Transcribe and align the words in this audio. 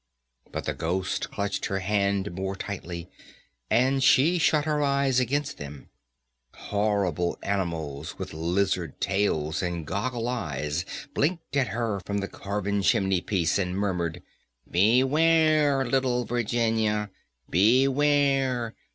but 0.51 0.65
the 0.65 0.73
ghost 0.73 1.29
clutched 1.29 1.67
her 1.67 1.77
hand 1.77 2.33
more 2.33 2.55
tightly, 2.55 3.07
and 3.69 4.03
she 4.03 4.39
shut 4.39 4.65
her 4.65 4.81
eyes 4.81 5.19
against 5.19 5.59
them. 5.59 5.91
Horrible 6.55 7.37
animals 7.43 8.17
with 8.17 8.33
lizard 8.33 8.99
tails 8.99 9.61
and 9.61 9.85
goggle 9.85 10.27
eyes 10.27 10.85
blinked 11.13 11.55
at 11.55 11.67
her 11.67 12.01
from 12.03 12.17
the 12.17 12.27
carven 12.27 12.81
chimneypiece, 12.81 13.59
and 13.59 13.77
murmured, 13.77 14.23
"Beware! 14.67 15.85
little 15.85 16.25
Virginia, 16.25 17.11
beware! 17.47 18.73